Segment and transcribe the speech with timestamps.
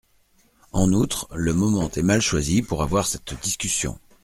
[0.71, 3.99] En outre, le moment est mal choisi pour avoir cette discussion.